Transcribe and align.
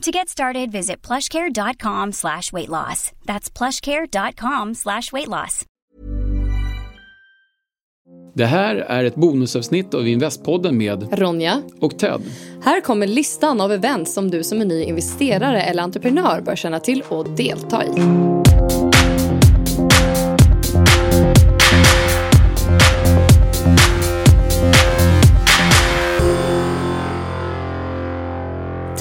To 0.00 0.10
get 0.10 0.28
started, 0.28 0.72
visit 0.72 1.06
plushcare.com 1.06 2.12
slash 2.12 2.52
weight 2.52 2.68
loss. 2.68 3.12
That's 3.24 3.58
plushcare.com 3.58 4.74
slash 4.74 5.12
weight 5.12 5.28
loss. 5.28 5.66
Det 8.34 8.44
här 8.44 8.76
är 8.76 9.04
ett 9.04 9.14
bonusavsnitt 9.14 9.94
av 9.94 10.08
Investpodden 10.08 10.78
med 10.78 11.18
Ronja. 11.18 11.62
och 11.80 11.98
Ted. 11.98 12.20
Här 12.64 12.80
kommer 12.80 13.06
listan 13.06 13.60
av 13.60 13.72
event 13.72 14.08
som 14.08 14.30
du 14.30 14.44
som 14.44 14.60
är 14.60 14.64
ny 14.64 14.84
investerare 14.84 15.62
eller 15.62 15.82
entreprenör 15.82 16.40
bör 16.40 16.56
känna 16.56 16.80
till 16.80 17.02
och 17.08 17.30
delta 17.30 17.84
i. 17.84 17.90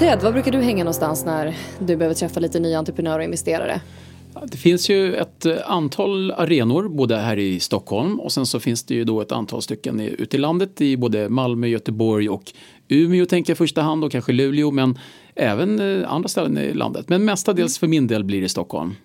Ted, 0.09 0.21
var 0.23 0.31
brukar 0.31 0.51
du 0.51 0.57
hänga 0.61 0.83
någonstans 0.83 1.25
när 1.25 1.55
du 1.79 1.95
behöver 1.95 2.15
träffa 2.15 2.39
lite 2.39 2.59
nya 2.59 2.79
entreprenörer 2.79 3.17
och 3.19 3.23
investerare? 3.23 3.81
Det 4.51 4.57
finns 4.57 4.89
ju 4.89 5.15
ett 5.15 5.45
eh, 5.45 5.55
antal 5.65 6.31
arenor 6.31 6.89
både 6.89 7.17
här 7.17 7.37
i 7.39 7.59
Stockholm 7.59 8.19
och 8.19 8.31
sen 8.31 8.45
så 8.45 8.59
finns 8.59 8.83
det 8.83 8.93
ju 8.93 9.03
då 9.03 9.21
ett 9.21 9.31
antal 9.31 9.61
stycken 9.61 9.99
i- 9.99 10.15
ute 10.17 10.37
i 10.37 10.39
landet 10.39 10.81
i 10.81 10.97
både 10.97 11.29
Malmö, 11.29 11.67
Göteborg 11.67 12.29
och 12.29 12.43
Umeå 12.87 13.25
tänker 13.25 13.51
jag 13.51 13.55
i 13.55 13.57
första 13.57 13.81
hand 13.81 14.03
och 14.03 14.11
kanske 14.11 14.31
Luleå 14.31 14.71
men 14.71 14.99
även 15.35 16.01
eh, 16.01 16.11
andra 16.13 16.29
ställen 16.29 16.57
i 16.57 16.73
landet. 16.73 17.09
Men 17.09 17.25
mestadels 17.25 17.79
för 17.79 17.87
min 17.87 18.07
del 18.07 18.23
blir 18.23 18.41
det 18.41 18.49
Stockholm. 18.49 18.95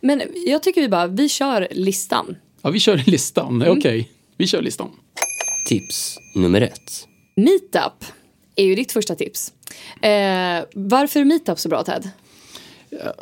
Men 0.00 0.22
jag 0.46 0.62
tycker 0.62 0.80
vi 0.80 0.88
bara, 0.88 1.06
vi 1.06 1.28
kör 1.28 1.68
listan. 1.70 2.36
Ja, 2.62 2.70
vi 2.70 2.78
kör 2.80 2.96
listan. 3.06 3.64
Okej, 3.68 4.08
vi 4.36 4.46
kör 4.46 4.62
listan. 4.62 4.88
Tips 5.68 6.18
nummer 6.36 6.60
ett. 6.60 7.06
Meetup 7.36 8.04
är 8.58 8.64
ju 8.64 8.74
ditt 8.74 8.92
första 8.92 9.14
tips. 9.14 9.52
Eh, 10.02 10.64
varför 10.74 11.20
är 11.20 11.24
Meetup 11.24 11.58
så 11.58 11.68
bra 11.68 11.84
Ted? 11.84 12.10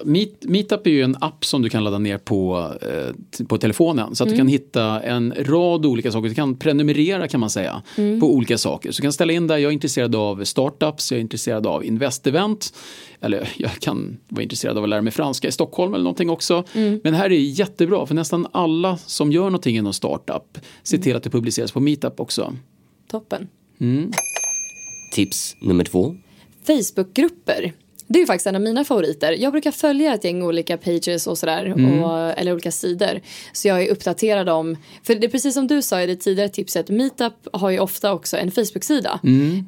Meet, 0.05 0.45
Meetup 0.45 0.87
är 0.87 0.91
ju 0.91 1.03
en 1.03 1.17
app 1.21 1.45
som 1.45 1.63
du 1.63 1.69
kan 1.69 1.85
ladda 1.85 1.99
ner 1.99 2.19
på, 2.19 2.73
eh, 2.83 3.45
på 3.47 3.59
telefonen 3.59 4.15
så 4.15 4.25
att 4.25 4.31
du 4.31 4.37
kan 4.37 4.49
hitta 4.49 5.03
en 5.03 5.35
rad 5.39 5.87
olika 5.87 6.13
saker. 6.13 6.29
Du 6.29 6.35
kan 6.35 6.57
prenumerera 6.57 7.29
kan 7.29 7.41
man 7.41 7.51
säga 7.51 7.83
på 7.97 8.35
olika 8.35 8.59
saker. 8.59 8.93
Så 8.93 8.97
du 8.97 9.03
kan 9.03 9.13
ställa 9.13 9.33
in 9.33 9.47
där, 9.47 9.57
jag 9.57 9.69
är 9.69 9.73
intresserad 9.73 10.15
av 10.15 10.45
startups, 10.45 11.13
jag 11.13 11.17
är 11.17 11.21
intresserad 11.21 11.67
av 11.67 11.85
investevent. 11.85 12.75
Eller 13.21 13.49
jag 13.57 13.71
kan 13.71 14.17
vara 14.29 14.43
intresserad 14.43 14.79
av 14.79 14.85
att 14.85 14.91
lära 14.91 15.03
mig 15.03 15.13
franska 15.13 15.49
i 15.49 15.53
Stockholm 15.53 15.95
eller 15.95 16.05
någonting 16.05 16.31
också. 16.31 16.65
Men 16.73 17.01
det 17.03 17.17
här 17.17 17.33
är 17.33 17.39
jättebra 17.39 18.07
för 18.07 18.15
nästan 18.15 18.47
alla 18.53 18.97
som 18.97 19.33
gör 19.33 19.45
någonting 19.45 19.77
inom 19.77 19.93
startup 19.93 20.59
ser 20.83 20.99
till 20.99 21.17
att 21.17 21.23
det 21.23 21.31
publiceras 21.31 21.73
på 21.73 21.81
Meetup 21.81 22.21
också. 22.21 22.53
Toppen. 23.11 23.49
Tips 25.17 25.57
nummer 25.61 25.85
två. 25.85 26.17
Facebookgrupper. 26.67 27.73
Det 28.09 28.19
är 28.19 28.21
ju 28.21 28.27
faktiskt 28.27 28.47
en 28.47 28.55
av 28.55 28.61
mina 28.61 28.85
favoriter. 28.85 29.33
Jag 29.33 29.53
brukar 29.53 29.71
följa 29.71 30.15
ett 30.15 30.25
gäng 30.25 30.43
olika 30.43 30.77
pages 30.77 31.27
och 31.27 31.39
sådär. 31.39 31.75
Och, 32.05 32.39
eller 32.39 32.53
olika 32.53 32.71
sidor. 32.71 33.21
Så 33.53 33.69
jag 33.69 33.83
är 33.83 33.91
uppdaterad 33.91 34.49
om. 34.49 34.77
För 35.03 35.15
det 35.15 35.27
är 35.27 35.31
precis 35.31 35.55
som 35.55 35.67
du 35.67 35.83
sa 35.83 36.03
i 36.03 36.07
det 36.07 36.17
tidigare 36.17 36.49
tipset. 36.49 36.89
Meetup 36.89 37.33
har 37.53 37.71
ju 37.71 37.79
ofta 37.79 38.13
också 38.13 38.37
en 38.37 38.51
Facebook-sida. 38.51 39.21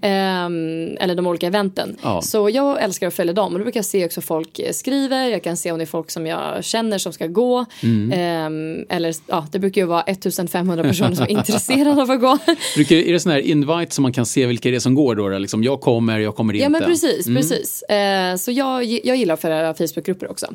Ehm, 0.03 0.97
eller 1.01 1.15
de 1.15 1.27
olika 1.27 1.47
eventen. 1.47 1.97
Ja. 2.03 2.23
Så 2.23 2.51
jag 2.51 2.83
älskar 2.83 3.07
att 3.07 3.15
följa 3.15 3.33
dem. 3.33 3.53
Och 3.53 3.59
då 3.59 3.65
brukar 3.65 3.79
jag 3.79 3.85
se 3.85 4.05
också 4.05 4.21
folk 4.21 4.59
eh, 4.59 4.73
skriver. 4.73 5.29
Jag 5.29 5.43
kan 5.43 5.57
se 5.57 5.73
om 5.73 5.79
det 5.79 5.85
är 5.85 5.87
folk 5.87 6.11
som 6.11 6.27
jag 6.27 6.65
känner 6.65 6.99
som 6.99 7.13
ska 7.13 7.27
gå. 7.27 7.65
Ehm, 8.13 8.87
eller 8.89 9.15
ja, 9.27 9.47
det 9.53 9.59
brukar 9.59 9.81
ju 9.81 9.87
vara 9.87 10.03
1500 10.03 10.83
personer 10.85 11.15
som 11.15 11.25
är 11.25 11.31
intresserade 11.39 12.03
av 12.03 12.11
att 12.11 12.21
gå. 12.21 12.39
Brukar, 12.75 12.97
är 12.97 13.13
det 13.13 13.21
sån 13.21 13.33
här 13.33 13.39
invite 13.39 13.95
som 13.95 14.03
man 14.03 14.13
kan 14.13 14.27
se 14.27 14.47
vilka 14.47 14.71
det 14.71 14.77
är 14.77 14.81
som 14.81 14.95
går 14.95 15.15
då? 15.15 15.29
då? 15.29 15.39
Liksom, 15.39 15.65
jag 15.65 15.81
kommer, 15.81 16.19
jag 16.19 16.37
kommer 16.37 16.53
inte. 16.53 16.63
Ja 16.63 16.69
men 16.69 16.83
precis, 16.83 17.27
precis. 17.27 17.83
Eh, 17.83 18.28
så 18.37 18.51
jag, 18.53 18.85
jag 18.85 19.17
gillar 19.17 19.37
följa 19.37 19.75
Facebookgrupper 19.75 20.31
också. 20.31 20.47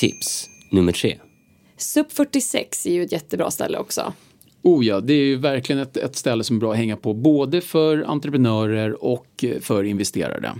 Tips 0.00 0.48
nummer 0.70 0.92
tre. 0.92 1.18
SUP 1.76 2.12
46 2.12 2.86
är 2.86 2.92
ju 2.92 3.02
ett 3.02 3.12
jättebra 3.12 3.50
ställe 3.50 3.78
också. 3.78 4.12
Oh 4.62 4.84
ja, 4.86 5.00
det 5.00 5.12
är 5.14 5.24
ju 5.24 5.36
verkligen 5.36 5.82
ett, 5.82 5.96
ett 5.96 6.16
ställe 6.16 6.44
som 6.44 6.56
är 6.56 6.60
bra 6.60 6.70
att 6.72 6.76
hänga 6.78 6.96
på 6.96 7.14
både 7.14 7.60
för 7.60 8.04
entreprenörer 8.08 9.04
och 9.04 9.44
eh, 9.44 9.60
för 9.60 9.84
investerare. 9.84 10.52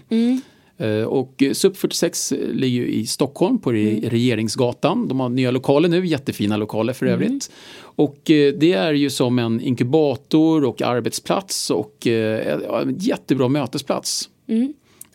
Eh, 0.79 1.03
Och 1.05 1.43
eh, 1.43 1.53
SUP 1.53 1.77
46 1.77 2.33
ligger 2.53 2.83
ju 2.83 2.87
i 2.93 3.07
Stockholm 3.07 3.59
på 3.59 3.73
Re- 3.73 4.11
Regeringsgatan. 4.11 5.09
De 5.09 5.21
har 5.21 5.29
nya 5.29 5.51
lokaler 5.51 5.89
nu, 5.89 6.07
jättefina 6.07 6.57
lokaler 6.57 6.93
för 6.93 7.07
övrigt. 7.07 7.51
Och 7.81 8.31
eh, 8.31 8.55
det 8.55 8.73
är 8.73 8.93
ju 8.93 9.11
som 9.11 9.39
en 9.39 9.61
inkubator 9.61 10.65
och 10.65 10.83
arbetsplats 10.83 11.71
och 11.71 12.07
eh, 12.07 12.59
en 12.83 12.97
jättebra 12.99 13.49
mötesplats. 13.49 14.29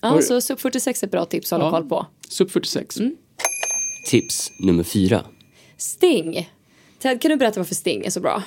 Ja, 0.01 0.21
så 0.21 0.41
SUP 0.41 0.59
46 0.59 1.03
är 1.03 1.07
ett 1.07 1.11
bra 1.11 1.25
tips 1.25 1.53
att 1.53 1.61
hålla 1.61 1.75
Ja. 1.75 1.79
koll 1.79 1.89
på. 1.89 2.05
SUP 2.29 2.51
46. 2.51 2.95
Tips 4.09 4.51
nummer 4.59 4.83
fyra. 4.83 5.21
Sting. 5.77 6.49
Ted, 6.99 7.21
kan 7.21 7.31
du 7.31 7.37
berätta 7.37 7.59
varför 7.59 7.75
Sting 7.75 8.05
är 8.05 8.09
så 8.09 8.19
bra? 8.19 8.43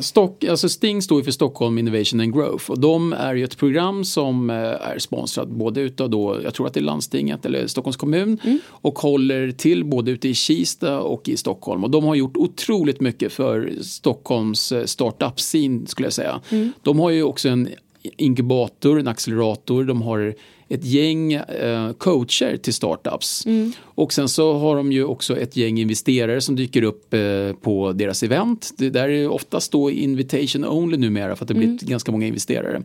Stock, 0.00 0.44
alltså 0.44 0.68
Sting 0.68 1.02
står 1.02 1.18
ju 1.18 1.24
för 1.24 1.30
Stockholm 1.30 1.78
Innovation 1.78 2.20
and 2.20 2.34
Growth 2.34 2.70
och 2.70 2.78
de 2.80 3.12
är 3.12 3.34
ju 3.34 3.44
ett 3.44 3.56
program 3.56 4.04
som 4.04 4.50
eh, 4.50 4.56
är 4.56 4.98
sponsrat 4.98 5.48
både 5.48 5.80
utav 5.80 6.10
då, 6.10 6.40
jag 6.42 6.54
tror 6.54 6.66
att 6.66 6.74
det 6.74 6.80
är 6.80 6.84
landstinget 6.84 7.46
eller 7.46 7.66
Stockholms 7.66 7.96
kommun 7.96 8.38
och 8.66 8.98
håller 8.98 9.52
till 9.52 9.84
både 9.84 10.10
ute 10.10 10.28
i 10.28 10.34
Kista 10.34 11.00
och 11.00 11.28
i 11.28 11.36
Stockholm 11.36 11.84
och 11.84 11.90
de 11.90 12.04
har 12.04 12.14
gjort 12.14 12.36
otroligt 12.36 13.00
mycket 13.00 13.32
för 13.32 13.72
Stockholms 13.82 14.72
eh, 14.72 14.84
startup-scene 14.84 15.86
skulle 15.86 16.06
jag 16.06 16.12
säga. 16.12 16.40
De 16.82 16.98
har 16.98 17.10
ju 17.10 17.22
också 17.22 17.48
en 17.48 17.68
inkubator, 18.02 18.98
en 18.98 19.08
accelerator, 19.08 19.84
de 19.84 20.02
har 20.02 20.34
ett 20.72 20.84
gäng 20.84 21.32
eh, 21.32 21.92
coacher 21.92 22.56
till 22.56 22.74
startups. 22.74 23.46
Och 23.82 24.12
sen 24.12 24.28
så 24.28 24.52
har 24.52 24.76
de 24.76 24.92
ju 24.92 25.04
också 25.04 25.36
ett 25.36 25.56
gäng 25.56 25.78
investerare 25.78 26.40
som 26.40 26.56
dyker 26.56 26.82
upp 26.82 27.14
eh, 27.14 27.20
på 27.60 27.92
deras 27.92 28.22
event. 28.22 28.70
Det 28.78 28.90
där 28.90 29.08
är 29.08 29.28
oftast 29.28 29.72
då 29.72 29.90
invitation 29.90 30.64
only 30.64 30.96
numera 30.96 31.36
för 31.36 31.44
att 31.44 31.48
det 31.48 31.54
blivit 31.54 31.80
ganska 31.80 32.12
många 32.12 32.26
investerare. 32.26 32.82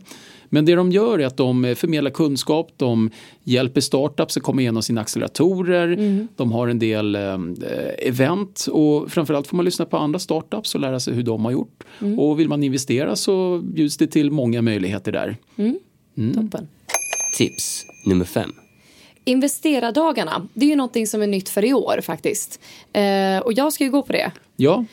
Men 0.48 0.64
det 0.64 0.74
de 0.74 0.92
gör 0.92 1.18
är 1.18 1.26
att 1.26 1.36
de 1.36 1.64
eh, 1.64 1.74
förmedlar 1.74 2.10
kunskap, 2.10 2.72
de 2.76 3.10
hjälper 3.44 3.80
startups 3.80 4.36
att 4.36 4.42
komma 4.42 4.60
igenom 4.60 4.82
sina 4.82 5.00
acceleratorer, 5.00 5.96
de 6.36 6.52
har 6.52 6.68
en 6.68 6.78
del 6.78 7.14
eh, 7.14 7.38
event 7.98 8.66
och 8.72 9.10
framförallt 9.10 9.46
får 9.46 9.56
man 9.56 9.64
lyssna 9.64 9.84
på 9.84 9.96
andra 9.96 10.18
startups 10.18 10.74
och 10.74 10.80
lära 10.80 11.00
sig 11.00 11.14
hur 11.14 11.22
de 11.22 11.44
har 11.44 11.52
gjort. 11.52 11.84
Och 12.18 12.40
vill 12.40 12.48
man 12.48 12.62
investera 12.64 13.16
så 13.16 13.60
bjuds 13.64 13.96
det 13.96 14.06
till 14.06 14.30
många 14.30 14.62
möjligheter 14.62 15.12
där. 15.12 15.36
Toppen. 16.34 16.68
Tips 17.36 17.86
nummer 18.06 18.24
fem. 18.24 18.52
Investerardagarna, 19.24 20.48
det 20.54 20.66
är 20.66 20.70
ju 20.70 20.76
någonting 20.76 21.06
som 21.06 21.22
är 21.22 21.26
nytt 21.26 21.48
för 21.48 21.64
i 21.64 21.72
år 21.72 22.00
faktiskt. 22.02 22.60
Eh, 22.92 23.38
och 23.38 23.52
jag 23.52 23.72
ska 23.72 23.84
ju 23.84 23.90
gå 23.90 24.02
på 24.02 24.12
det. 24.12 24.32
Ja, 24.60 24.84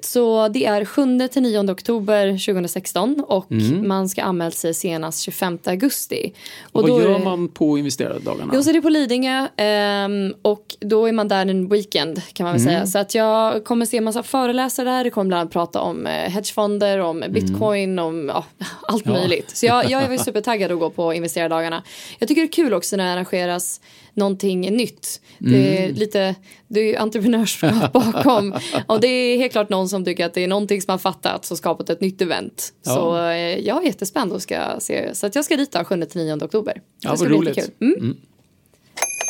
Så 0.00 0.48
det 0.48 0.64
är 0.64 0.84
7 0.84 1.28
till 1.28 1.42
9 1.42 1.70
oktober 1.72 2.30
2016 2.30 3.24
och 3.28 3.46
man 3.82 4.08
ska 4.08 4.22
anmäla 4.22 4.50
sig 4.50 4.74
senast 4.74 5.20
25 5.20 5.58
augusti. 5.64 6.32
och 6.72 6.82
vad 6.82 6.90
då 6.90 6.98
är 6.98 7.02
gör 7.02 7.18
man 7.18 7.48
på 7.48 7.78
investerardagarna? 7.78 8.52
Jo, 8.54 8.62
så 8.62 8.70
är 8.70 8.74
det 8.74 8.80
på 8.80 8.88
Lidingö 8.88 9.48
ehm, 9.56 10.34
och 10.42 10.76
då 10.80 11.06
är 11.06 11.12
man 11.12 11.28
där 11.28 11.46
en 11.46 11.68
weekend 11.68 12.22
kan 12.32 12.44
man 12.44 12.52
väl 12.52 12.62
säga. 12.64 12.86
Så 12.86 12.98
att 12.98 13.14
jag 13.14 13.64
kommer 13.64 13.86
se 13.86 13.96
en 13.96 14.04
massa 14.04 14.22
föreläsare 14.22 14.90
där. 14.90 15.04
Det 15.04 15.10
kommer 15.10 15.28
bland 15.28 15.40
annat 15.40 15.52
prata 15.52 15.80
om 15.80 16.06
eh, 16.06 16.12
hedgefonder, 16.12 16.98
om 16.98 17.24
bitcoin, 17.30 17.98
om 17.98 18.28
ja, 18.28 18.44
allt 18.88 19.04
möjligt. 19.04 19.56
Så 19.56 19.66
jag, 19.66 19.90
jag 19.90 20.02
är 20.02 20.08
väl 20.08 20.18
supertaggad 20.18 20.72
att 20.72 20.78
gå 20.78 20.90
på 20.90 21.14
investerardagarna. 21.14 21.82
Jag 22.18 22.28
tycker 22.28 22.42
det 22.42 22.48
är 22.48 22.52
kul 22.52 22.74
också 22.74 22.96
när 22.96 23.04
det 23.04 23.12
arrangeras 23.12 23.80
någonting 24.14 24.60
nytt. 24.76 25.20
Det 25.38 25.84
är 25.84 25.92
lite, 25.92 26.34
det 26.68 26.80
är 26.80 26.84
ju 26.84 26.96
entreprenörskap 26.96 27.92
bakom. 27.92 28.54
och 28.86 29.00
det 29.00 29.08
är 29.08 29.38
helt 29.38 29.52
klart 29.52 29.68
någon 29.68 29.88
som 29.88 30.04
tycker 30.04 30.26
att 30.26 30.34
det 30.34 30.44
är 30.44 30.48
någonting 30.48 30.82
som 30.82 30.90
har 30.90 30.98
fattats 30.98 31.50
och 31.50 31.58
skapat 31.58 31.90
ett 31.90 32.00
nytt 32.00 32.22
event. 32.22 32.72
Ja. 32.84 32.94
Så 32.94 33.16
eh, 33.16 33.58
jag 33.58 33.82
är 33.82 33.86
jättespänd 33.86 34.32
och 34.32 34.42
ska 34.42 34.76
se. 34.78 35.14
Så 35.14 35.26
att 35.26 35.34
jag 35.34 35.44
ska 35.44 35.56
dit 35.56 35.72
då 35.72 35.78
7-9 35.78 36.44
oktober. 36.44 36.82
Ja, 37.00 37.10
det 37.10 37.16
ska 37.16 37.24
vad 37.24 37.28
bli 37.28 37.38
roligt. 37.38 37.56
jättekul. 37.56 37.94
Mm. 37.94 38.16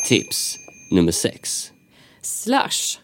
Tips 0.07 0.55
nummer 0.91 1.11
6. 1.11 1.71
Slush. 2.21 2.99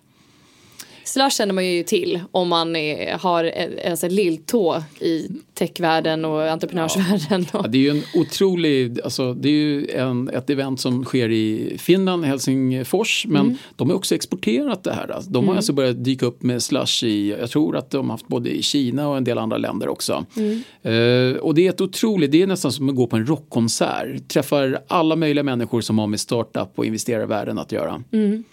Slush 1.04 1.36
känner 1.38 1.54
man 1.54 1.66
ju 1.66 1.84
till 1.84 2.20
om 2.32 2.48
man 2.50 2.76
är, 2.76 3.18
har 3.18 3.44
en, 3.44 3.72
en 3.78 3.98
sån 3.98 4.10
här 4.10 4.16
lilltå 4.16 4.84
i 5.00 5.28
techvärlden 5.54 6.26
och 6.26 6.42
entreprenörsvärlden. 6.50 7.46
Ja, 7.54 7.60
Och, 7.60 7.70
det 7.70 7.78
är 7.78 7.82
ju 7.82 7.90
en 7.90 8.04
otrolig, 8.16 9.02
alltså 9.04 9.34
det 9.34 9.50
är 9.50 9.54
ju 9.54 9.90
en, 9.90 10.30
ett 10.30 10.50
event 10.50 10.80
som 10.82 11.04
sker 11.04 11.30
i 11.32 11.76
Finland, 11.78 12.26
Helsingfors, 12.26 13.26
men 13.28 13.42
Mm. 13.46 13.58
de 13.76 13.90
har 13.90 13.96
också 13.98 14.16
exporterat 14.16 14.84
det 14.84 14.94
här. 14.94 15.12
Alltså, 15.12 15.32
De 15.32 15.48
har 15.48 15.56
alltså 15.56 15.74
börjat 15.74 16.04
dyka 16.04 16.26
upp 16.26 16.44
med 16.44 16.64
slush 16.64 17.04
i, 17.04 17.36
jag 17.40 17.50
tror 17.50 17.78
att 17.78 17.90
de 17.92 18.06
har 18.10 18.14
haft 18.14 18.28
både 18.28 18.50
i 18.50 18.62
Kina 18.62 19.10
och 19.10 19.18
en 19.18 19.24
del 19.24 19.38
andra 19.38 19.58
länder 19.58 19.88
också. 19.88 20.26
Mm. 20.36 20.64
Eh, 20.82 21.38
och 21.38 21.56
det 21.56 21.66
är 21.66 21.70
ett 21.70 21.82
otroligt, 21.82 22.32
det 22.32 22.42
är 22.42 22.48
nästan 22.48 22.72
som 22.72 22.90
att 22.90 22.96
gå 22.96 23.08
på 23.08 23.16
en 23.16 23.26
rockkonsert. 23.26 24.28
Träffar 24.28 24.80
alla 24.88 25.16
möjliga 25.16 25.44
människor 25.44 25.82
som 25.82 26.00
har 26.00 26.08
med 26.08 26.20
startup 26.20 26.70
och 26.76 26.86
investerarvärlden 26.86 27.60
att 27.60 27.72
göra. 27.72 28.04
Mm. 28.12 28.44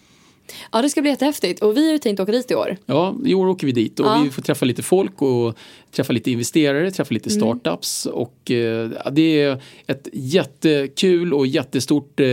Ja, 0.72 0.82
det 0.82 0.90
ska 0.90 1.00
bli 1.02 1.10
jättehäftigt. 1.10 1.62
Och 1.62 1.76
vi 1.76 1.84
har 1.86 1.92
ju 1.92 1.98
tänkt 1.98 2.20
åka 2.20 2.32
dit 2.32 2.50
i 2.50 2.54
år. 2.54 2.76
Ja, 2.86 3.14
i 3.24 3.34
år 3.34 3.48
åker 3.48 3.66
vi 3.66 3.72
dit 3.72 4.00
och 4.00 4.06
Ja. 4.06 4.20
vi 4.24 4.30
får 4.30 4.42
träffa 4.42 4.64
lite 4.64 4.82
folk 4.82 5.22
och 5.22 5.54
träffa 5.92 6.12
lite 6.12 6.30
investerare, 6.30 6.90
träffa 6.90 7.14
lite 7.14 7.30
Mm. 7.30 7.40
startups 7.40 8.06
och 8.06 8.50
eh, 8.50 8.90
det 9.12 9.42
är 9.42 9.62
ett 9.86 10.08
jättekul 10.12 11.34
och 11.34 11.46
jättestort 11.46 12.20
eh, 12.20 12.26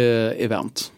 event. 0.44 0.92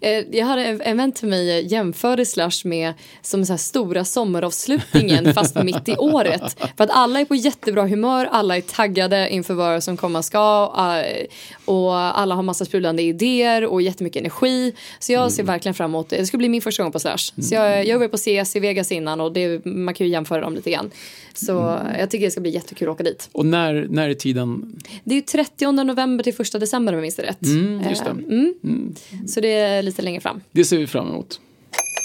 Eh, 0.00 0.10
Jag 0.30 0.46
hade 0.46 0.64
en 0.64 0.80
en 0.80 0.96
vän 0.96 1.12
till 1.12 1.28
mig 1.28 1.66
jämförde 1.72 2.26
Slush 2.26 2.66
med 2.66 2.92
som 3.22 3.44
så 3.44 3.52
här 3.52 3.58
stora 3.58 4.04
sommaravslutningen 4.04 5.34
fast 5.34 5.54
mitt 5.62 5.88
i 5.88 5.96
året. 5.96 6.56
För 6.76 6.84
att 6.84 6.90
alla 6.90 7.20
är 7.20 7.24
på 7.24 7.34
jättebra 7.34 7.86
humör, 7.86 8.28
alla 8.30 8.56
är 8.56 8.60
taggade 8.60 9.28
inför 9.30 9.54
vad 9.54 9.82
som 9.84 9.96
komma 9.96 10.22
ska 10.22 10.72
eh, 10.78 11.26
och 11.64 11.94
alla 11.94 12.34
har 12.34 12.42
massa 12.42 12.64
sprudlande 12.64 13.02
idéer 13.02 13.64
och 13.64 13.82
jättemycket 13.82 14.20
energi. 14.20 14.72
Så 14.98 15.12
jag 15.12 15.32
ser 15.32 15.42
verkligen 15.42 15.74
fram 15.74 15.90
emot 15.90 16.08
det. 16.08 16.19
Det 16.20 16.26
ska 16.26 16.38
bli 16.38 16.48
min 16.48 16.62
första 16.62 16.82
gång 16.82 16.92
på 16.92 17.00
Slush. 17.00 17.32
Så 17.42 17.54
jag, 17.54 17.86
jag 17.86 17.98
var 17.98 18.08
på 18.08 18.16
CS 18.16 18.56
i 18.56 18.60
Vegas 18.60 18.92
innan 18.92 19.20
och 19.20 19.32
det, 19.32 19.64
man 19.64 19.94
kan 19.94 20.06
ju 20.06 20.12
jämföra 20.12 20.40
dem 20.40 20.54
lite 20.54 20.70
grann. 20.70 20.90
Så 21.34 21.78
jag 21.98 22.10
tycker 22.10 22.24
det 22.24 22.30
ska 22.30 22.40
bli 22.40 22.50
jättekul 22.50 22.88
att 22.88 22.94
åka 22.94 23.04
dit. 23.04 23.28
Och 23.32 23.46
när, 23.46 23.86
när 23.90 24.08
är 24.08 24.14
tiden? 24.14 24.78
Det 25.04 25.14
är 25.14 25.16
ju 25.16 25.22
30 25.22 25.72
november 25.72 26.24
till 26.24 26.34
1 26.40 26.52
december 26.52 26.92
om 26.92 26.96
jag 26.96 27.02
minns 27.02 27.16
det 27.16 27.22
rätt. 27.22 27.42
Mm, 27.42 27.88
just 27.88 28.04
det. 28.04 28.10
Eh, 28.10 28.16
Mm. 28.62 28.94
Så 29.26 29.40
det 29.40 29.48
är 29.52 29.82
lite 29.82 30.02
längre 30.02 30.20
fram. 30.20 30.40
Det 30.52 30.64
ser 30.64 30.78
vi 30.78 30.86
fram 30.86 31.08
emot. 31.08 31.40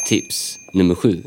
Tips 0.09 0.57
nummer 0.73 0.95
7. 0.95 1.23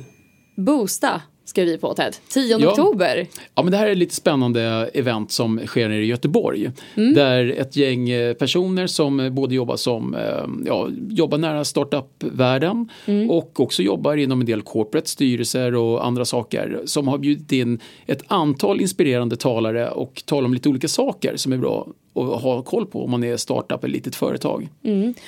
Boosta 0.56 1.22
ska 1.48 1.64
vi 1.64 1.78
på 1.78 1.94
Ted. 1.94 2.16
10 2.28 2.58
Ja. 2.58 2.68
oktober. 2.70 3.26
Ja, 3.54 3.62
men 3.62 3.70
det 3.72 3.76
här 3.76 3.86
är 3.86 3.92
ett 3.92 3.98
lite 3.98 4.14
spännande 4.14 4.90
event 4.94 5.32
som 5.32 5.60
sker 5.66 5.88
nere 5.88 6.02
i 6.02 6.06
Göteborg. 6.06 6.70
Där 6.94 7.54
ett 7.58 7.76
gäng 7.76 8.10
eh, 8.10 8.34
personer 8.34 8.86
som 8.86 9.28
både 9.34 9.54
jobbar 9.54 9.76
som 9.76 10.14
eh, 10.14 10.20
ja, 10.66 10.88
jobbar 11.10 11.38
nära 11.38 11.64
startup-världen 11.64 12.88
och 13.30 13.60
också 13.60 13.82
jobbar 13.82 14.16
inom 14.16 14.40
en 14.40 14.46
del 14.46 14.62
corporate 14.62 15.08
styrelser 15.10 15.74
och 15.74 16.06
andra 16.06 16.24
saker 16.24 16.80
som 16.84 17.08
har 17.08 17.18
bjudit 17.18 17.52
in 17.52 17.78
ett 18.06 18.22
antal 18.26 18.80
inspirerande 18.80 19.36
talare 19.36 19.90
och 19.90 20.22
talar 20.26 20.44
om 20.46 20.54
lite 20.54 20.68
olika 20.68 20.88
saker 20.88 21.36
som 21.36 21.52
är 21.52 21.56
bra 21.56 21.86
att 22.22 22.42
ha 22.42 22.62
koll 22.62 22.86
på 22.86 23.04
om 23.04 23.10
man 23.10 23.24
är 23.24 23.36
startup 23.36 23.84
eller 23.84 23.94
litet 23.94 24.16
företag. 24.16 24.68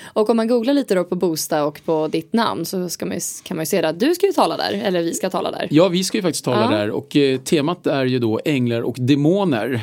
Och 0.05 0.31
om 0.31 0.37
man 0.37 0.49
googlar 0.49 0.75
lite 0.75 0.95
då 0.95 1.05
på 1.05 1.15
Boosta 1.17 1.65
och 1.65 1.81
på 1.85 2.09
ditt 2.09 2.33
namn 2.33 2.65
så 2.65 2.89
ska 2.89 3.07
man 3.07 3.15
ju, 3.15 3.21
kan 3.43 3.57
man 3.57 3.63
ju 3.63 3.67
se 3.67 3.83
att 3.85 4.01
du 4.01 4.15
ska 4.15 4.27
ju 4.27 4.33
tala 4.33 4.57
där, 4.57 4.73
eller 4.85 5.03
vi 5.03 5.15
ska 5.15 5.31
tala 5.31 5.51
där. 5.51 5.69
Ja, 5.71 5.89
vi 5.89 6.05
ska 6.05 6.19
ju 6.19 6.23
faktiskt 6.23 6.45
tala 6.45 6.73
Ja. 6.73 6.79
där 6.79 6.91
och 6.91 7.17
eh, 7.17 7.41
temat 7.41 7.87
är 7.87 8.05
ju 8.05 8.19
då 8.19 8.41
änglar 8.45 8.83
och 8.83 8.97
demoner. 8.99 9.81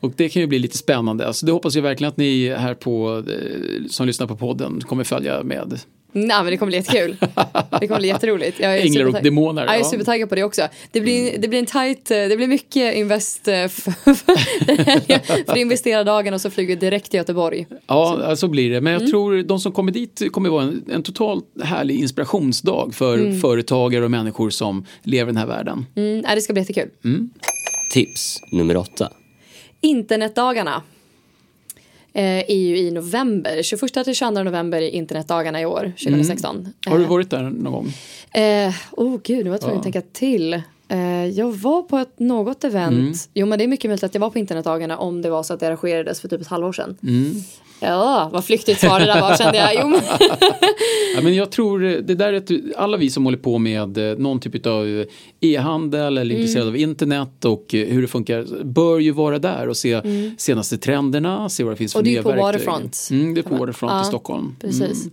Och 0.00 0.12
det 0.16 0.28
kan 0.28 0.42
ju 0.42 0.46
bli 0.48 0.58
lite 0.58 0.78
spännande. 0.78 1.26
Alltså, 1.26 1.46
det 1.46 1.52
hoppas 1.52 1.74
jag 1.74 1.82
verkligen 1.82 2.08
att 2.08 2.16
ni 2.16 2.54
här 2.54 2.74
på, 2.74 3.24
eh, 3.28 3.86
som 3.88 4.06
lyssnar 4.06 4.26
på 4.26 4.36
podden 4.36 4.80
kommer 4.80 5.04
följa 5.04 5.42
med. 5.42 5.80
Nej 6.12 6.42
men 6.42 6.46
det 6.46 6.56
kommer 6.56 6.70
bli 6.70 6.76
jättekul. 6.76 7.16
Det 7.80 7.86
kommer 7.86 7.98
bli 7.98 8.08
jätteroligt. 8.08 8.60
Jag 8.60 8.78
är 8.78 8.82
Änglar 8.84 9.04
och 9.04 9.22
demoner, 9.22 9.66
Jag 9.66 9.74
är 9.74 9.78
ja. 9.78 9.84
supertaggad 9.84 10.28
på 10.28 10.34
det 10.34 10.42
också. 10.42 10.68
Det 10.92 11.00
blir, 11.00 11.38
det 11.38 11.48
blir 11.48 11.58
en 11.58 11.66
tight, 11.66 12.10
eh, 12.10 12.16
det 12.16 12.36
blir 12.36 12.46
mycket 12.46 12.94
invest 12.94 13.48
eh, 13.48 13.54
för, 13.68 14.14
för 15.46 15.56
investerardagen 15.56 16.34
och 16.34 16.40
så 16.40 16.50
flyger 16.50 16.74
vi 16.74 16.80
direkt 16.80 17.10
till 17.10 17.18
Göteborg. 17.18 17.66
Ja, 17.86 18.22
så. 18.30 18.36
så 18.36 18.48
blir 18.48 18.70
det. 18.70 18.80
Men 18.80 18.90
Mm. 18.90 19.02
jag 19.02 19.10
tror 19.10 19.42
de 19.42 19.60
som 19.60 19.72
kommer 19.72 19.92
dit 19.92 20.22
kommer 20.32 20.48
vara 20.50 20.62
en, 20.62 20.84
en 20.92 21.02
totalt 21.02 21.44
härlig 21.62 22.00
inspirationsdag 22.00 22.88
för 22.92 23.40
företagare 23.40 24.04
och 24.04 24.10
människor 24.10 24.50
som 24.50 24.84
lever 25.02 25.30
i 25.30 25.32
den 25.32 25.36
här 25.36 25.46
världen. 25.46 25.86
Mm, 25.96 26.18
nej, 26.18 26.34
det 26.34 26.40
ska 26.40 26.52
bli 26.52 26.62
jättekul. 26.62 26.90
Tips 27.92 28.36
nummer 28.52 28.76
8. 28.76 29.08
Internetdagarna 29.80 30.82
eh, 32.12 32.22
är 32.50 32.54
ju 32.56 32.78
i 32.78 32.90
november. 32.90 33.62
21 33.62 33.92
till 34.04 34.14
22 34.14 34.42
november 34.42 34.82
är 34.82 34.88
internetdagarna 34.90 35.60
i 35.60 35.66
år, 35.66 35.92
2016. 36.04 36.68
Har 36.86 36.98
du 36.98 37.04
Eh, 37.04 37.10
varit 37.10 37.30
där 37.30 37.42
någon 37.42 37.72
gång? 37.72 37.92
Eh, 38.42 38.74
oh 38.90 39.20
gud, 39.24 39.38
nu 39.44 39.44
var 39.44 39.54
jag 39.54 39.60
tvungen 39.60 39.76
att 39.76 39.82
tänka 39.82 40.02
till. 40.12 40.62
Eh, 40.90 41.26
jag 41.26 41.52
var 41.52 41.82
på 41.82 41.98
ett, 41.98 42.18
något 42.18 42.64
event. 42.64 42.92
Mm. 42.98 43.12
Jo, 43.34 43.46
men 43.46 43.58
det 43.58 43.64
är 43.64 43.68
mycket 43.68 43.88
möjligt 43.88 44.04
att 44.04 44.14
jag 44.14 44.20
var 44.20 44.30
på 44.30 44.38
internetdagarna 44.38 44.98
om 44.98 45.22
det 45.22 45.30
var 45.30 45.42
så 45.42 45.54
att 45.54 45.60
det 45.60 45.66
arrangerades 45.66 46.20
för 46.20 46.28
typ 46.28 46.40
ett 46.40 46.46
halvår 46.46 46.72
sedan. 46.72 46.96
Mm. 47.02 47.32
Ja, 47.80 48.30
vad 48.32 48.44
flyktigt 48.44 48.80
svar 48.80 49.00
det 49.00 49.06
där 49.06 49.20
var 49.20 49.36
kände 49.36 49.58
jag. 49.58 49.74
Jo, 49.74 49.88
men, 49.88 50.00
Ja, 51.14 51.22
men 51.22 51.34
jag 51.34 51.50
tror 51.50 51.84
eh, 51.84 51.92
det 51.92 52.14
där 52.14 52.32
är 52.32 52.36
ett, 52.36 52.50
alla 52.76 52.96
vi 52.96 53.10
som 53.10 53.24
håller 53.24 53.38
på 53.38 53.58
med 53.58 53.98
eh, 53.98 54.18
någon 54.18 54.40
typ 54.40 54.66
av 54.66 55.04
e-handel 55.40 56.18
eller 56.18 56.34
intresserade 56.34 56.68
av 56.68 56.76
internet 56.76 57.44
och 57.44 57.64
hur 57.70 58.02
det 58.02 58.08
funkar 58.08 58.64
bör 58.64 58.98
ju 58.98 59.10
vara 59.10 59.38
där 59.38 59.68
och 59.68 59.76
se 59.76 60.00
senaste 60.38 60.78
trenderna, 60.78 61.48
se 61.48 61.64
vad 61.64 61.72
det 61.72 61.76
finns 61.76 61.92
för 61.92 61.98
Och 62.00 62.04
det 62.04 62.10
är 62.10 62.12
nya 62.12 62.22
på 62.22 62.28
verktyg. 62.28 62.44
Waterfront. 62.44 63.08
Mm, 63.10 63.34
det 63.34 63.40
är 63.40 63.42
på 63.42 63.54
Waterfront 63.54 63.92
Ja, 63.92 64.02
i 64.02 64.04
Stockholm. 64.04 64.56
precis. 64.60 65.08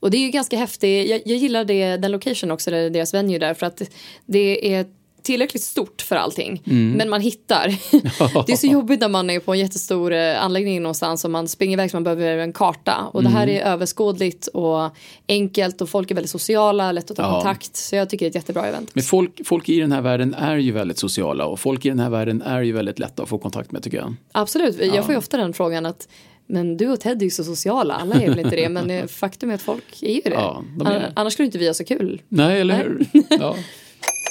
Och 0.00 0.10
det 0.10 0.16
är 0.16 0.22
ju 0.22 0.30
ganska 0.30 0.56
häftigt. 0.58 1.10
Jag, 1.10 1.20
jag 1.24 1.38
gillar 1.38 1.64
det, 1.64 1.96
den 1.96 2.12
location 2.12 2.50
också, 2.50 2.70
deras 2.70 3.14
venue 3.14 3.38
där, 3.38 3.54
för 3.54 3.66
att 3.66 3.82
det 4.26 4.74
är 4.74 4.86
tillräckligt 5.28 5.62
stort 5.62 6.02
för 6.02 6.16
allting. 6.16 6.62
Mm. 6.66 6.92
Men 6.92 7.08
man 7.10 7.20
hittar. 7.20 7.66
det 8.46 8.52
är 8.52 8.56
så 8.56 8.66
jobbigt 8.66 9.00
när 9.00 9.08
man 9.08 9.30
är 9.30 9.40
på 9.40 9.52
en 9.52 9.58
jättestor 9.58 10.12
eh, 10.12 10.44
anläggning 10.44 10.82
någonstans 10.82 11.24
och 11.24 11.30
man 11.30 11.48
springer 11.48 11.72
iväg 11.76 11.90
så 11.90 11.96
man 11.96 12.04
behöver 12.04 12.38
en 12.38 12.52
karta. 12.52 12.94
Och 13.12 13.22
det 13.22 13.28
här 13.28 13.42
Mm. 13.48 13.56
är 13.56 13.60
överskådligt 13.72 14.46
och 14.46 14.90
enkelt 15.28 15.80
och 15.80 15.88
folk 15.88 16.10
är 16.10 16.14
väldigt 16.14 16.30
sociala, 16.30 16.92
lätt 16.92 17.10
att 17.10 17.16
ta 17.16 17.22
Ja. 17.22 17.32
kontakt. 17.34 17.76
Så 17.76 17.96
jag 17.96 18.10
tycker 18.10 18.24
det 18.24 18.26
är 18.26 18.30
ett 18.30 18.34
jättebra 18.34 18.66
event. 18.66 18.90
Men 18.94 19.04
folk, 19.04 19.46
folk 19.46 19.68
i 19.68 19.80
den 19.80 19.92
här 19.92 20.00
världen 20.00 20.34
är 20.34 20.56
ju 20.56 20.72
väldigt 20.72 20.98
sociala 20.98 21.46
och 21.46 21.60
folk 21.60 21.84
i 21.84 21.88
den 21.88 21.98
här 22.00 22.10
världen 22.10 22.42
är 22.42 22.60
ju 22.62 22.72
väldigt 22.72 22.98
lätta 22.98 23.22
att 23.22 23.28
få 23.28 23.38
kontakt 23.38 23.72
med 23.72 23.82
tycker 23.82 23.96
jag. 23.98 24.14
Absolut, 24.32 24.80
jag 24.94 25.04
får 25.04 25.12
ju 25.12 25.18
ofta 25.18 25.36
den 25.36 25.52
frågan 25.52 25.86
att 25.86 26.08
men 26.50 26.76
du 26.76 26.88
och 26.88 27.00
Ted 27.00 27.20
är 27.22 27.24
ju 27.24 27.30
så 27.30 27.44
sociala, 27.44 27.94
alla 27.94 28.14
är 28.14 28.28
väl 28.28 28.38
inte 28.38 28.56
det, 28.56 28.68
men 28.68 28.90
eh, 28.96 29.06
faktum 29.06 29.50
är 29.50 29.54
att 29.54 29.62
folk 29.62 30.02
är 30.02 30.14
ju 30.14 30.20
det. 30.24 30.30
Ja, 30.30 30.62
de 30.78 30.86
är 30.86 30.94
det. 31.00 31.12
Annars 31.16 31.32
skulle 31.32 31.46
inte 31.46 31.58
vi 31.58 31.66
ha 31.66 31.74
så 31.74 31.84
kul. 31.84 32.22
Nej, 32.28 32.60
eller 32.60 32.76
hur? 32.76 33.06
Ja. 33.40 33.56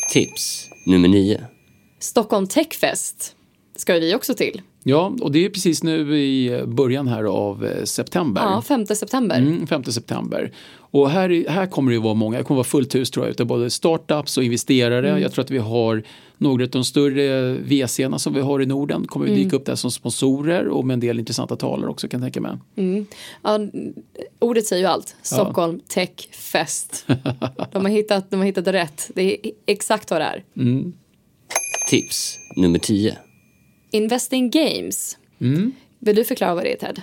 Tips 0.09 0.69
nummer 0.85 1.09
9. 1.09 1.47
Stockholm 1.99 2.47
Techfest 2.47 3.33
ska 3.77 3.93
vi 3.93 4.15
också 4.15 4.33
till. 4.33 4.61
ja, 4.83 5.15
och 5.21 5.31
det 5.31 5.45
är 5.45 5.49
precis 5.49 5.83
nu 5.83 6.19
i 6.19 6.63
början 6.67 7.07
här 7.07 7.23
av 7.23 7.65
eh, 7.65 7.83
september. 7.83 8.41
Ja, 8.41 8.61
5 8.61 8.85
september. 8.85 9.37
Mm, 9.37 9.67
5 9.67 9.83
september. 9.83 10.51
Och 10.91 11.09
här, 11.09 11.45
här 11.49 11.65
kommer 11.67 11.91
det 11.91 11.95
ju 11.95 12.01
vara 12.01 12.13
många, 12.13 12.37
det 12.37 12.43
kommer 12.43 12.55
vara 12.55 12.63
fullt 12.63 12.95
hus 12.95 13.11
tror 13.11 13.25
jag, 13.25 13.31
utav 13.31 13.47
både 13.47 13.69
startups 13.69 14.37
och 14.37 14.43
investerare. 14.43 15.09
Mm. 15.09 15.21
Jag 15.21 15.31
tror 15.31 15.43
att 15.43 15.51
vi 15.51 15.57
har 15.57 16.03
några 16.37 16.63
av 16.63 16.69
de 16.69 16.83
större 16.83 17.53
VC'na 17.57 18.17
som 18.17 18.33
vi 18.33 18.41
har 18.41 18.61
i 18.61 18.65
Norden 18.65 19.07
kommer 19.07 19.25
vi 19.25 19.31
Mm. 19.31 19.43
dyka 19.43 19.55
upp 19.55 19.65
där 19.65 19.75
som 19.75 19.91
sponsorer 19.91 20.67
och 20.67 20.85
med 20.85 20.93
en 20.93 20.99
del 20.99 21.19
intressanta 21.19 21.55
talare 21.55 21.89
också 21.89 22.07
kan 22.07 22.21
jag 22.21 22.33
tänka 22.33 22.41
mig. 22.41 23.01
Ja, 23.43 23.59
ordet 24.39 24.65
säger 24.65 24.81
ju 24.81 24.87
allt. 24.87 25.15
Stockholm 25.21 25.79
Techfest. 25.87 27.05
De 27.71 27.85
har, 27.85 27.89
hittat, 27.89 28.31
de 28.31 28.37
har 28.39 28.45
hittat 28.45 28.67
rätt. 28.67 29.11
Det 29.15 29.47
är 29.47 29.51
exakt 29.65 30.11
vad 30.11 30.21
det 30.21 30.25
är. 30.25 30.43
Tips 31.89 32.37
nummer 32.55 32.79
10. 32.79 33.17
Investing 33.91 34.49
Games. 34.49 35.17
Mm. 35.41 35.71
Vill 35.99 36.15
du 36.15 36.23
förklara 36.23 36.55
vad 36.55 36.63
det 36.63 36.71
är 36.73 36.77
Ted? 36.77 37.01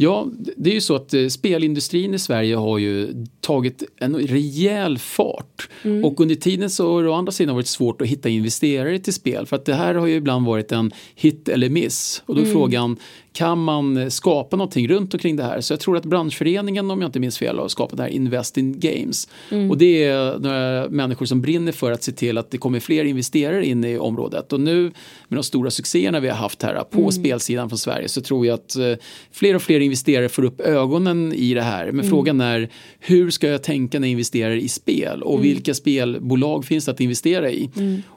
Ja, 0.00 0.28
det 0.56 0.70
är 0.70 0.74
ju 0.74 0.80
så 0.80 0.94
att 0.94 1.14
eh, 1.14 1.26
spelindustrin 1.28 2.14
i 2.14 2.18
Sverige 2.18 2.56
har 2.56 2.78
ju 2.78 3.26
tagit 3.40 3.82
en 3.96 4.16
rejäl 4.16 4.98
fart. 4.98 5.68
Mm. 5.82 6.04
Och 6.04 6.20
under 6.20 6.34
tiden 6.34 6.70
så 6.70 6.92
har 6.92 7.02
det 7.02 7.08
å 7.08 7.12
andra 7.12 7.32
sidan 7.32 7.54
varit 7.54 7.66
svårt 7.66 8.02
att 8.02 8.08
hitta 8.08 8.28
investerare 8.28 8.98
till 8.98 9.12
spel. 9.14 9.46
För 9.46 9.56
att 9.56 9.64
det 9.64 9.74
här 9.74 9.94
har 9.94 10.06
ju 10.06 10.14
ibland 10.14 10.46
varit 10.46 10.72
en 10.72 10.92
hit 11.14 11.48
eller 11.48 11.68
miss. 11.68 12.22
Och 12.26 12.34
då 12.34 12.40
är 12.40 12.44
Mm. 12.44 12.54
frågan, 12.54 12.96
kan 13.32 13.58
man 13.64 14.10
skapa 14.10 14.56
någonting 14.56 14.88
runt 14.88 15.14
omkring 15.14 15.36
det 15.36 15.42
här. 15.42 15.60
Så 15.60 15.72
jag 15.72 15.80
tror 15.80 15.96
att 15.96 16.04
branschföreningen, 16.04 16.90
om 16.90 17.00
jag 17.00 17.08
inte 17.08 17.20
minns 17.20 17.38
fel, 17.38 17.58
har 17.58 17.68
skapat 17.68 17.96
det 17.96 18.02
här 18.02 18.10
Invest 18.10 18.56
in 18.58 18.80
Games. 18.80 19.28
Mm. 19.50 19.70
Och 19.70 19.78
det 19.78 20.04
är 20.04 20.38
några 20.38 20.88
människor 20.88 21.26
som 21.26 21.40
brinner 21.40 21.72
för 21.72 21.92
att 21.92 22.02
se 22.02 22.12
till 22.12 22.38
att 22.38 22.50
det 22.50 22.58
kommer 22.58 22.80
fler 22.80 23.04
investerare 23.04 23.66
in 23.66 23.84
i 23.84 23.98
området. 23.98 24.52
Och 24.52 24.60
nu 24.60 24.82
med 25.28 25.38
de 25.38 25.42
stora 25.42 25.70
succéerna 25.70 26.20
vi 26.20 26.28
har 26.28 26.36
haft 26.36 26.62
här 26.62 26.84
på 26.84 26.98
Mm. 26.98 27.12
spelsidan 27.12 27.68
från 27.68 27.78
Sverige 27.78 28.08
så 28.08 28.20
tror 28.20 28.46
jag 28.46 28.54
att 28.54 28.76
eh, 28.76 28.92
fler 29.32 29.54
och 29.54 29.62
fler 29.62 29.80
investerare 29.80 30.28
får 30.28 30.44
upp 30.44 30.60
ögonen 30.60 31.32
i 31.32 31.54
det 31.54 31.62
här. 31.62 31.82
Mm. 31.82 31.96
Men 31.96 32.04
frågan 32.08 32.40
är 32.40 32.68
hur 32.98 33.30
ska 33.30 33.48
jag 33.48 33.62
tänka 33.62 33.98
när 34.00 34.08
jag 34.08 34.12
investerar 34.12 34.56
i 34.56 34.68
spel 34.68 35.22
och 35.22 35.44
vilka 35.44 35.74
spelbolag 35.74 36.64
finns 36.64 36.84
det 36.84 36.90
att 36.90 37.00
investera 37.00 37.50
i? 37.50 37.70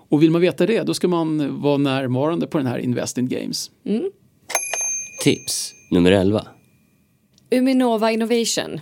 Och 0.09 0.23
vill 0.23 0.31
man 0.31 0.41
veta 0.41 0.65
det 0.65 0.83
då 0.83 0.93
ska 0.93 1.07
man 1.07 1.61
vara 1.61 1.77
närvarande 1.77 2.47
på 2.47 2.57
den 2.57 2.67
här 2.67 2.79
Invest 2.79 3.17
in 3.17 3.27
Games. 3.27 3.71
Tips 5.21 5.73
nummer 5.89 6.11
11. 6.11 6.47
Uminova 7.51 8.11
Innovation. 8.11 8.79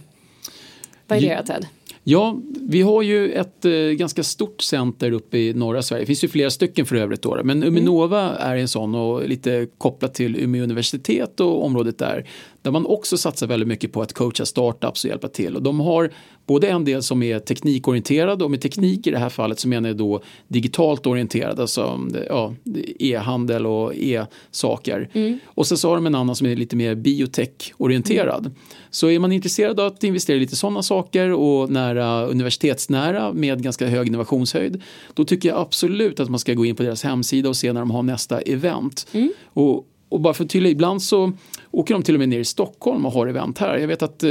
Vad 1.08 1.18
är 1.18 1.22
det 1.22 1.46
Ted? 1.46 1.68
Ja, 2.04 2.40
vi 2.60 2.82
har 2.82 3.02
ju 3.02 3.32
ett 3.32 3.66
eh, 3.66 3.72
ganska 3.72 4.24
stort 4.24 4.62
center 4.62 5.12
uppe 5.12 5.38
i 5.38 5.54
norra 5.54 5.82
Sverige. 5.82 6.02
Det 6.02 6.06
finns 6.06 6.24
ju 6.24 6.28
flera 6.28 6.50
stycken 6.50 6.86
för 6.86 6.96
övrigt 6.96 7.22
då. 7.22 7.40
Men 7.44 7.64
Uminova 7.64 8.36
är 8.36 8.56
en 8.56 8.68
sån 8.68 8.96
och 8.96 9.28
lite 9.28 9.68
kopplat 9.78 10.14
till 10.14 10.36
Umeå 10.36 10.64
universitet 10.64 11.40
och 11.40 11.66
området 11.66 11.98
där. 11.98 12.28
Där 12.62 12.72
man 12.72 12.86
också 12.86 13.18
satsar 13.18 13.48
väldigt 13.48 13.68
mycket 13.68 13.92
på 13.92 14.02
att 14.02 14.14
coacha 14.14 14.46
startups 14.46 15.04
och 15.04 15.10
hjälpa 15.10 15.28
till. 15.28 15.56
Och 15.56 15.64
de 15.64 15.80
har 15.80 16.12
både 16.46 16.68
en 16.68 16.86
del 16.86 17.04
som 17.04 17.24
är 17.24 17.40
teknikorienterad 17.40 18.42
och 18.42 18.52
med 18.52 18.62
teknik 18.62 19.08
i 19.08 19.12
det 19.12 19.18
här 19.18 19.30
fallet 19.30 19.60
så 19.60 19.68
menar 19.68 19.90
jag 19.90 19.98
då 19.98 20.22
digitalt 20.48 21.08
orienterad. 21.08 21.60
Alltså 21.60 22.00
ja, 22.30 22.56
e-handel 23.00 23.66
och 23.66 23.94
e-saker. 23.96 25.10
Och 25.46 25.68
sen 25.68 25.78
så 25.78 25.90
har 25.90 25.96
de 25.96 26.06
en 26.06 26.16
annan 26.16 26.36
som 26.36 26.48
är 26.48 26.56
lite 26.56 26.76
mer 26.76 26.96
biotech-orienterad. 26.96 28.52
Så 28.90 29.10
är 29.10 29.20
man 29.20 29.32
intresserad 29.32 29.80
av 29.80 29.88
att 29.88 30.04
investera 30.04 30.38
i 30.38 30.40
lite 30.40 30.56
sådana 30.56 30.84
saker 30.84 31.32
och 31.32 31.70
nära 31.70 32.26
universitetsnära 32.26 33.34
med 33.34 33.64
ganska 33.64 33.88
hög 33.88 34.08
innovationshöjd. 34.08 34.82
Då 35.14 35.26
tycker 35.26 35.50
jag 35.50 35.58
absolut 35.58 36.20
att 36.20 36.30
man 36.30 36.40
ska 36.40 36.54
gå 36.54 36.66
in 36.66 36.76
på 36.76 36.84
deras 36.84 37.04
hemsida 37.04 37.50
och 37.50 37.58
se 37.58 37.74
när 37.74 37.82
de 37.82 37.92
har 37.92 38.04
nästa 38.04 38.42
event. 38.42 39.08
Och, 39.54 39.86
och 40.10 40.20
bara 40.22 40.34
för 40.34 40.44
att 40.44 40.50
tydliga, 40.50 40.72
ibland 40.72 41.02
så 41.02 41.32
åker 41.72 41.94
de 41.94 42.04
till 42.04 42.16
och 42.16 42.20
med 42.20 42.30
ner 42.30 42.40
i 42.40 42.46
Stockholm 42.46 43.06
och 43.06 43.12
har 43.12 43.28
event 43.28 43.58
här. 43.58 43.78
Jag 43.78 43.88
vet 43.88 44.02
att 44.02 44.24
eh, 44.24 44.30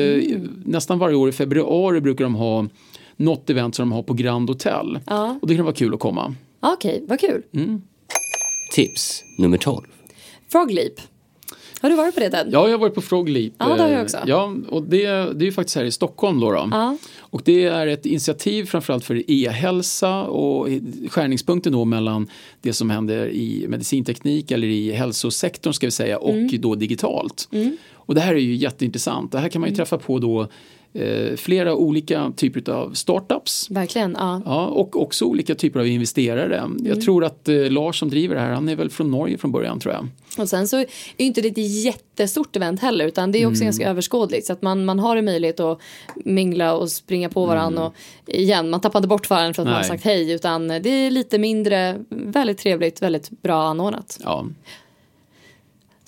nästan 0.64 0.98
varje 0.98 1.16
år 1.16 1.28
i 1.28 1.32
februari 1.32 2.00
brukar 2.00 2.24
de 2.24 2.34
ha 2.34 2.66
något 3.16 3.50
event 3.50 3.74
som 3.74 3.88
de 3.88 3.92
har 3.94 4.02
på 4.02 4.14
Grand 4.14 4.50
Hotel. 4.50 4.98
Ja. 5.06 5.38
Och 5.42 5.48
det 5.48 5.56
kan 5.56 5.64
vara 5.64 5.74
kul 5.74 5.94
att 5.94 6.00
komma. 6.00 6.34
Okej, 6.60 7.04
vad 7.08 7.20
kul. 7.20 7.42
Tips 8.74 9.24
nummer 9.38 9.58
12. 9.58 9.82
Frog 10.52 10.70
Leap. 10.70 10.92
Har 11.80 11.90
du 11.90 11.96
varit 11.96 12.14
på 12.14 12.20
det 12.20 12.30
Ted? 12.30 12.48
Ja, 12.52 12.64
jag 12.68 12.70
har 12.74 12.78
varit 12.78 12.94
på 12.94 13.00
Frog 13.00 13.28
Leap. 13.28 13.52
Ja, 13.58 13.64
det 13.66 13.82
har 13.82 13.88
jag 13.88 13.98
eh, 13.98 14.02
också. 14.04 14.18
Ja, 14.26 14.54
och 14.68 14.82
det, 14.82 15.06
det 15.06 15.44
är 15.44 15.46
ju 15.46 15.52
faktiskt 15.52 15.76
här 15.76 15.84
i 15.84 15.90
Stockholm 15.90 16.40
då. 16.40 16.50
då. 16.52 16.68
Ja. 16.70 16.96
Och 17.20 17.42
det 17.44 17.64
är 17.64 17.86
ett 17.86 18.06
initiativ 18.06 18.64
framförallt 18.64 19.04
för 19.04 19.30
e-hälsa 19.30 20.22
och 20.22 20.68
skärningspunkten 21.08 21.72
då 21.72 21.84
mellan 21.84 22.26
det 22.60 22.72
som 22.72 22.90
händer 22.90 23.28
i 23.28 23.64
medicinteknik 23.68 24.50
eller 24.50 24.66
i 24.66 24.92
hälsosektorn 24.92 25.72
ska 25.72 25.86
vi 25.86 25.90
säga 25.90 26.18
och 26.18 26.30
Mm. 26.34 26.60
då 26.60 26.74
digitalt. 26.74 27.48
Och 27.94 28.14
det 28.14 28.20
här 28.20 28.34
är 28.34 28.38
ju 28.38 28.54
jätteintressant. 28.54 29.32
Det 29.32 29.38
här 29.38 29.48
kan 29.48 29.60
man 29.60 29.68
ju 29.68 29.70
Mm. 29.72 29.76
träffa 29.76 29.98
på 29.98 30.18
då 30.18 30.46
eh, 30.94 31.36
flera 31.36 31.74
olika 31.74 32.32
typer 32.36 32.72
av 32.72 32.92
startups. 32.92 33.70
Verkligen, 33.70 34.16
ja. 34.18 34.42
Ja, 34.44 34.66
och 34.66 35.02
också 35.02 35.24
olika 35.24 35.54
typer 35.54 35.80
av 35.80 35.86
investerare. 35.86 36.56
Mm. 36.58 36.76
Jag 36.84 37.00
tror 37.00 37.24
att 37.24 37.48
eh, 37.48 37.70
Lars 37.70 37.98
som 37.98 38.10
driver 38.10 38.34
det 38.34 38.40
här, 38.40 38.50
han 38.50 38.68
är 38.68 38.76
väl 38.76 38.90
från 38.90 39.10
Norge 39.10 39.38
från 39.38 39.52
början 39.52 39.80
tror 39.80 39.94
jag. 39.94 40.08
Och 40.38 40.48
sen 40.48 40.68
så 40.68 40.78
är 40.78 40.86
inte 41.16 41.40
det 41.40 41.48
ett 41.48 41.84
jättestort 41.84 42.56
event 42.56 42.80
heller 42.80 43.06
utan 43.06 43.32
det 43.32 43.42
är 43.42 43.46
också 43.46 43.64
ganska 43.64 43.88
överskådligt 43.90 44.46
så 44.46 44.52
att 44.52 44.62
man, 44.62 44.84
man 44.84 44.98
har 44.98 45.16
en 45.16 45.24
möjlighet 45.24 45.60
att 45.60 45.78
mingla 46.16 46.74
och 46.74 46.90
springa 46.90 47.28
på 47.28 47.46
varandra 47.46 47.86
och 47.86 47.94
igen, 48.26 48.70
man 48.70 48.80
tappar 48.80 48.98
inte 48.98 49.08
bort 49.08 49.30
varandra 49.30 49.54
för 49.54 49.62
att 49.62 49.66
man 49.66 49.74
har 49.74 49.80
Nej. 49.80 49.88
sagt 49.88 50.04
hej 50.04 50.32
utan 50.32 50.68
det 50.68 50.88
är 50.88 51.10
lite 51.10 51.38
mindre, 51.38 52.04
väldigt 52.08 52.58
trevligt, 52.58 53.02
väldigt 53.02 53.30
bra 53.30 53.62
anordnat. 53.62 54.18
Ja. 54.24 54.46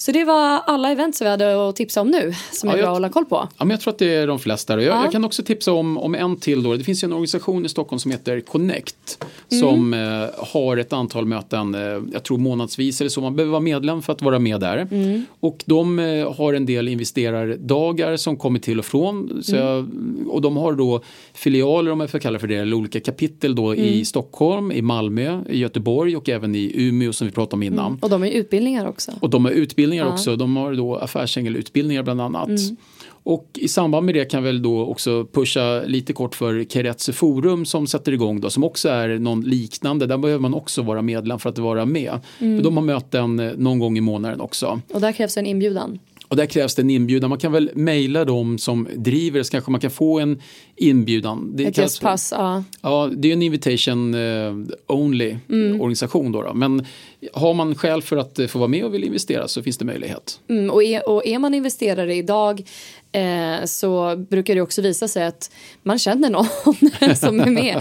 Så 0.00 0.12
det 0.12 0.24
var 0.24 0.60
alla 0.66 0.90
event 0.92 1.16
som 1.16 1.24
vi 1.24 1.30
hade 1.30 1.68
att 1.68 1.76
tipsa 1.76 2.00
om 2.00 2.08
nu 2.08 2.32
som 2.52 2.68
är 2.68 2.72
Ja, 2.72 2.78
jag- 2.78 2.84
bra 2.84 2.90
att 2.90 2.96
hålla 2.96 3.08
koll 3.08 3.24
på. 3.24 3.48
Ja, 3.58 3.64
men 3.64 3.70
jag 3.70 3.80
tror 3.80 3.92
att 3.92 3.98
det 3.98 4.14
är 4.14 4.26
de 4.26 4.38
flesta. 4.38 4.72
Jag, 4.72 4.82
Ja. 4.82 5.02
jag 5.02 5.12
kan 5.12 5.24
också 5.24 5.42
tipsa 5.42 5.72
om, 5.72 5.98
om 5.98 6.14
en 6.14 6.36
till. 6.36 6.62
Då. 6.62 6.74
Det 6.76 6.84
finns 6.84 7.04
ju 7.04 7.06
en 7.06 7.12
organisation 7.12 7.66
i 7.66 7.68
Stockholm 7.68 8.00
som 8.00 8.10
heter 8.10 8.40
Connect 8.40 9.24
Mm. 9.52 9.60
som 9.62 9.94
eh, 9.94 10.44
har 10.52 10.76
ett 10.76 10.92
antal 10.92 11.26
möten, 11.26 11.74
eh, 11.74 11.80
jag 12.12 12.22
tror 12.22 12.38
månadsvis 12.38 13.00
eller 13.00 13.08
så. 13.10 13.20
Man 13.20 13.36
behöver 13.36 13.50
vara 13.50 13.60
medlem 13.60 14.02
för 14.02 14.12
att 14.12 14.22
vara 14.22 14.38
med 14.38 14.60
där. 14.60 14.88
Mm. 14.90 15.24
Och 15.40 15.62
de 15.66 15.98
eh, 15.98 16.32
har 16.36 16.52
en 16.54 16.66
del 16.66 16.88
investerardagar 16.88 18.16
som 18.16 18.36
kommer 18.36 18.58
till 18.58 18.78
och 18.78 18.84
från. 18.84 19.42
Så 19.42 19.56
Mm. 19.56 19.66
jag, 19.68 19.88
och 20.34 20.40
de 20.42 20.56
har 20.56 20.72
då 20.72 21.00
filialer, 21.34 21.90
om 21.90 22.00
jag 22.00 22.10
får 22.10 22.18
kalla 22.18 22.38
för 22.38 22.46
det, 22.46 22.56
eller 22.56 22.76
olika 22.76 23.00
kapitel 23.00 23.54
då 23.54 23.72
Mm. 23.72 23.84
i 23.84 24.04
Stockholm, 24.04 24.72
i 24.72 24.82
Malmö, 24.82 25.40
i 25.50 25.58
Göteborg 25.58 26.16
och 26.16 26.28
även 26.28 26.54
i 26.54 26.72
Umeå 26.74 27.12
som 27.12 27.26
vi 27.26 27.32
pratade 27.32 27.54
om 27.54 27.62
innan. 27.62 27.98
Och 28.02 28.10
de 28.10 28.22
är 28.24 28.30
utbildningar 28.30 28.88
också. 28.88 29.12
Och 29.20 29.30
de 29.30 29.44
har 29.44 29.52
utbildningar 29.52 29.89
Ja. 29.96 30.12
också. 30.12 30.36
De 30.36 30.56
har 30.56 30.74
då 30.74 30.96
affärsängelsutbildningar 30.96 32.02
bland 32.02 32.20
annat. 32.20 32.48
Mm. 32.48 32.76
Och 33.22 33.48
i 33.54 33.68
samband 33.68 34.06
med 34.06 34.14
det 34.14 34.24
kan 34.24 34.44
väl 34.44 34.62
då 34.62 34.86
också 34.86 35.26
pusha 35.32 35.82
lite 35.86 36.12
kort 36.12 36.34
för 36.34 36.64
Keretse 36.64 37.12
Forum 37.12 37.64
som 37.64 37.86
sätter 37.86 38.12
igång 38.12 38.40
då 38.40 38.50
som 38.50 38.64
också 38.64 38.88
är 38.88 39.18
någon 39.18 39.40
liknande. 39.40 40.06
Där 40.06 40.18
behöver 40.18 40.40
man 40.40 40.54
också 40.54 40.82
vara 40.82 41.02
medlem 41.02 41.38
för 41.38 41.50
att 41.50 41.58
vara 41.58 41.84
med. 41.84 42.20
Mm. 42.38 42.58
För 42.58 42.64
de 42.64 42.76
har 42.76 42.84
möten 42.84 43.40
eh, 43.40 43.52
någon 43.56 43.78
gång 43.78 43.98
i 43.98 44.00
månaden 44.00 44.40
också. 44.40 44.80
Och 44.94 45.00
där 45.00 45.12
krävs 45.12 45.36
en 45.36 45.46
inbjudan. 45.46 45.98
Och 46.30 46.36
där 46.36 46.46
krävs 46.46 46.74
det 46.74 46.82
en 46.82 46.90
inbjudan. 46.90 47.30
Man 47.30 47.38
kan 47.38 47.52
väl 47.52 47.70
mejla 47.74 48.24
dem 48.24 48.58
som 48.58 48.88
driver 48.96 49.42
så 49.42 49.50
kanske 49.50 49.70
man 49.70 49.80
kan 49.80 49.90
få 49.90 50.20
en 50.20 50.40
inbjudan. 50.76 51.52
Det 51.56 51.64
Ett 51.64 51.78
gästpass, 51.78 52.32
ja. 52.36 52.64
Ja, 52.80 53.10
det 53.16 53.28
är 53.28 53.32
en 53.32 53.42
invitation 53.42 54.14
eh, 54.14 54.54
only 54.86 55.36
Mm. 55.48 55.80
organisation 55.80 56.32
då, 56.32 56.42
då. 56.42 56.54
Men 56.54 56.86
har 57.32 57.54
man 57.54 57.74
skäl 57.74 58.02
för 58.02 58.16
att 58.16 58.38
eh, 58.38 58.46
få 58.46 58.58
vara 58.58 58.68
med 58.68 58.84
och 58.84 58.94
vill 58.94 59.04
investera 59.04 59.48
så 59.48 59.62
finns 59.62 59.78
det 59.78 59.84
möjlighet. 59.84 60.40
Mm, 60.48 60.70
och, 60.70 60.82
är, 60.82 61.08
och 61.08 61.26
är 61.26 61.38
man 61.38 61.54
investerare 61.54 62.14
idag 62.14 62.62
eh, 63.12 63.64
så 63.64 64.16
brukar 64.16 64.54
det 64.54 64.60
också 64.60 64.82
visa 64.82 65.08
sig 65.08 65.24
att 65.26 65.50
man 65.82 65.98
känner 65.98 66.30
någon 66.30 66.44
som 67.16 67.40
är 67.40 67.46
med. 67.46 67.76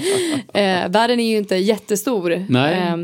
Eh, 0.54 0.92
världen 0.92 1.20
är 1.20 1.30
ju 1.32 1.38
inte 1.38 1.56
jättestor. 1.56 2.32
Eh, 2.32 2.96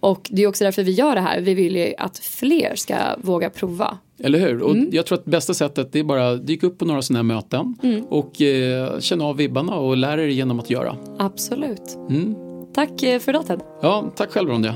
och 0.00 0.28
det 0.30 0.42
är 0.42 0.46
också 0.46 0.64
därför 0.64 0.82
vi 0.82 0.92
gör 0.92 1.14
det 1.14 1.20
här. 1.20 1.40
Vi 1.40 1.54
vill 1.54 1.76
ju 1.76 1.94
att 1.98 2.18
fler 2.18 2.72
ska 2.76 2.94
våga 3.18 3.50
prova. 3.50 3.98
Eller 4.18 4.38
hur? 4.38 4.62
Och 4.62 4.70
Mm. 4.74 4.88
jag 4.92 5.06
tror 5.06 5.18
att 5.18 5.24
bästa 5.24 5.54
sättet 5.54 5.96
är 5.96 6.02
bara 6.04 6.28
att 6.30 6.46
dyka 6.46 6.66
upp 6.66 6.78
på 6.78 6.84
några 6.84 7.02
sådana 7.02 7.18
här 7.18 7.24
möten 7.36 7.74
Mm. 7.82 8.04
och 8.04 8.42
eh, 8.42 8.98
känna 9.00 9.24
av 9.24 9.36
vibbarna 9.36 9.74
och 9.74 9.96
lära 9.96 10.22
er 10.22 10.26
genom 10.28 10.60
att 10.60 10.70
göra. 10.70 10.96
Absolut. 11.18 11.96
Mm. 12.10 12.34
Tack 12.74 13.02
eh, 13.02 13.18
för 13.18 13.32
idag 13.32 13.46
Ted. 13.46 13.60
Ja, 13.82 14.12
tack 14.16 14.30
själv 14.30 14.48
Ronja. 14.48 14.74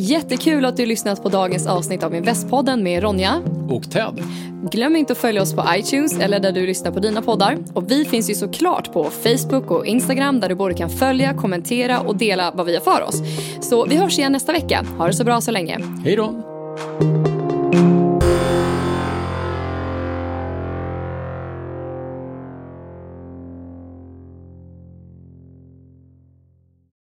Jättekul 0.00 0.64
att 0.64 0.76
du 0.76 0.86
lyssnat 0.86 1.22
på 1.22 1.28
dagens 1.28 1.66
avsnitt 1.66 2.02
av 2.02 2.14
Investpodden 2.14 2.82
med 2.82 3.02
Ronja. 3.02 3.42
Och 3.68 3.90
Ted. 3.90 4.22
Glöm 4.70 4.96
inte 4.96 5.12
att 5.12 5.18
följa 5.18 5.42
oss 5.42 5.54
på 5.54 5.64
iTunes 5.76 6.18
eller 6.18 6.40
där 6.40 6.52
du 6.52 6.66
lyssnar 6.66 6.90
på 6.92 7.00
dina 7.00 7.22
poddar. 7.22 7.58
Och 7.74 7.90
vi 7.90 8.04
finns 8.04 8.30
ju 8.30 8.34
såklart 8.34 8.92
på 8.92 9.04
Facebook 9.04 9.70
och 9.70 9.86
Instagram 9.86 10.40
där 10.40 10.48
du 10.48 10.54
både 10.54 10.74
kan 10.74 10.90
följa, 10.90 11.34
kommentera 11.34 12.00
och 12.00 12.16
dela 12.16 12.52
vad 12.54 12.66
vi 12.66 12.74
har 12.74 12.80
för 12.80 13.02
oss. 13.02 13.22
Så 13.60 13.86
vi 13.86 13.96
hörs 13.96 14.18
igen 14.18 14.32
nästa 14.32 14.52
vecka. 14.52 14.86
Ha 14.98 15.06
det 15.06 15.14
så 15.14 15.24
bra 15.24 15.40
så 15.40 15.50
länge. 15.50 15.78
Hej 16.04 16.16
då! 16.16 16.34